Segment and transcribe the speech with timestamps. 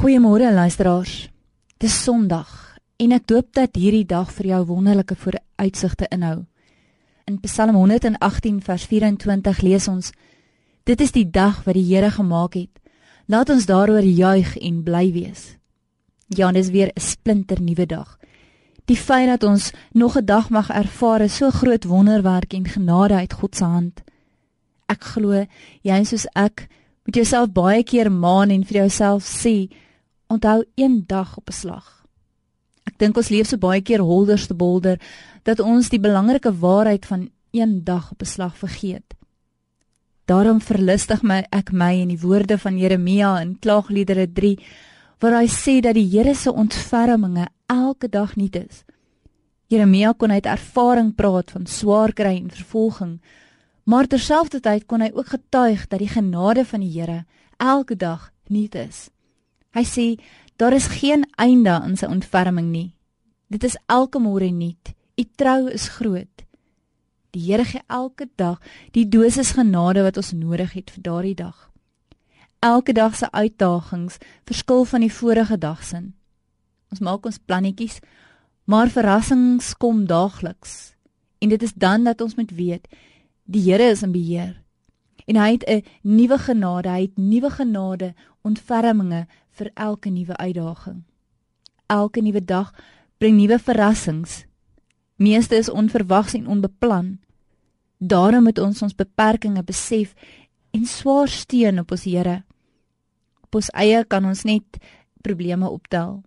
[0.00, 1.28] Goeiemôre luisteraars.
[1.76, 2.48] Dis Sondag
[2.96, 6.46] en ek hoop dat hierdie dag vir jou wonderlike vooruitsigte inhou.
[7.28, 10.08] In Psalm 118 vers 24 lees ons:
[10.88, 12.80] Dit is die dag wat die Here gemaak het.
[13.28, 15.42] Laat ons daaroor juig en bly wees.
[16.32, 18.16] Ja, dis weer 'n splinter nuwe dag.
[18.86, 23.14] Die feit dat ons nog 'n dag mag ervaar is so groot wonderwerk en genade
[23.14, 24.00] uit God se hand.
[24.88, 25.44] Ek glo
[25.82, 26.68] jy soos ek
[27.04, 29.68] moet jouself baie keer maan en vir jouself sê
[30.30, 32.04] onthou een dag op 'n slag.
[32.84, 35.00] Ek dink ons leef so baie keer holders te bolder
[35.42, 39.14] dat ons die belangrike waarheid van een dag op 'n slag vergeet.
[40.24, 44.58] Daarom verlustig my ek my in die woorde van Jeremia in Klaagliedere 3
[45.18, 48.84] waar hy sê dat die Here se ontferminge elke dag nuut is.
[49.66, 53.20] Jeremia kon uit ervaring praat van swaar kry en vervolging,
[53.84, 57.24] maar terselfdertyd kon hy ook getuig dat die genade van die Here
[57.56, 59.10] elke dag nuut is.
[59.74, 60.06] Hy sê
[60.56, 62.90] daar is geen einde aan sy ontferming nie.
[63.50, 64.94] Dit is elke môre nuut.
[65.16, 66.44] U trou is groot.
[67.30, 68.58] Die Here gee elke dag
[68.94, 71.68] die dosis genade wat ons nodig het vir daardie dag.
[72.60, 76.02] Elke dag se uitdagings verskil van die vorige dag se.
[76.90, 78.00] Ons maak ons plannetjies,
[78.66, 80.96] maar verrassings kom daagliks.
[81.40, 82.90] En dit is dan dat ons moet weet
[83.44, 84.58] die Here is in beheer.
[85.26, 91.02] En hy het 'n nuwe genade, hy het nuwe genade, ontferminge vir elke nuwe uitdaging.
[91.86, 92.74] Elke nuwe dag
[93.18, 94.44] bring nuwe verrassings.
[95.16, 97.18] Meeste is onverwags en onbeplan.
[97.98, 100.14] Daarom moet ons ons beperkings besef
[100.70, 102.42] en swaar steun op ons Here.
[103.44, 104.78] Op ons eie kan ons net
[105.20, 106.22] probleme optel.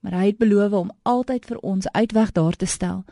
[0.00, 3.02] Maar hy het beloof om altyd vir ons uitweg daar te stel.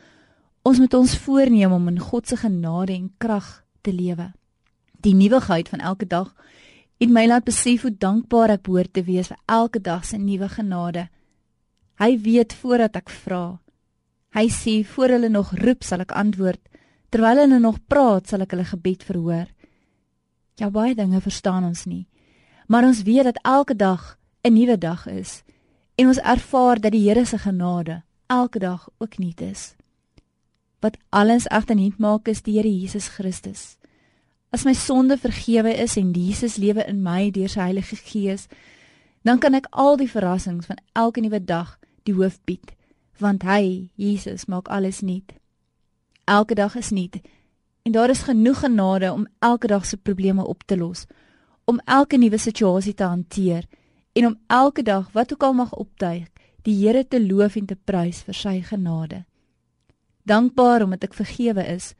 [0.62, 4.32] Ons moet ons voorneem om in God se genade en krag te lewe.
[5.00, 6.34] Die nuwigheid van elke dag
[7.00, 10.48] en my laat besef hoe dankbaar ek behoort te wees vir elke dag se nuwe
[10.52, 11.06] genade.
[12.00, 13.60] Hy weet voordat ek vra.
[14.36, 16.60] Hy sê voor hulle nog roep sal ek antwoord,
[17.10, 19.48] terwyl hulle nog praat sal ek hulle gebed verhoor.
[20.60, 22.06] Ja baie dinge verstaan ons nie,
[22.68, 25.42] maar ons weet dat elke dag 'n nuwe dag is
[25.96, 29.74] en ons ervaar dat die Here se genade elke dag ook nuut is.
[30.80, 33.79] Wat alles egter nuut maak is die Here Jesus Christus.
[34.50, 38.48] As my sonde vergewe is en Jesus lewe in my deur sy Heilige Gees,
[39.22, 41.76] dan kan ek al die verrassings van elke nuwe dag
[42.08, 42.72] die hoof bied,
[43.20, 45.36] want hy, Jesus, maak alles nuut.
[46.26, 47.20] Elke dag is nuut
[47.86, 51.06] en daar is genoeg genade om elke dag se probleme op te los,
[51.64, 53.64] om elke nuwe situasie te hanteer
[54.12, 56.26] en om elke dag wat ook al mag optuig,
[56.66, 59.24] die Here te loof en te prys vir sy genade.
[60.28, 61.94] Dankbaar omdat ek vergewe is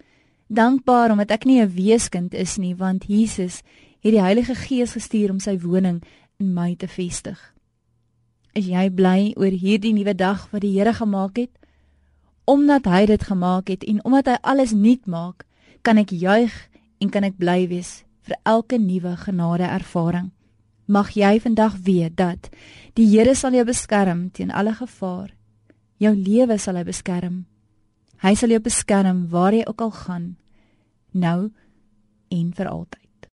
[0.51, 3.63] dankbaar omdat ek nie 'n weeskind is nie want Jesus
[4.01, 6.03] het die Heilige Gees gestuur om sy woning
[6.39, 7.39] in my te vestig.
[8.53, 11.51] Is jy bly oor hierdie nuwe dag wat die Here gemaak het?
[12.45, 15.47] Omdat hy dit gemaak het en omdat hy alles nuut maak,
[15.83, 16.69] kan ek juig
[16.99, 20.31] en kan ek bly wees vir elke nuwe genade ervaring.
[20.87, 22.51] Mag jy vandag weet dat
[22.95, 25.31] die Here sal jou beskerm teen alle gevaar.
[25.99, 27.47] Jou lewe sal hy beskerm.
[28.19, 30.40] Hy sal jou beskerm waar jy ook al gaan
[31.13, 31.51] nou
[32.29, 33.10] en vir altyd.